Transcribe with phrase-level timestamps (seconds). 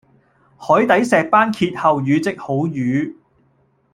[0.57, 3.15] 海底石班謁後語即好瘀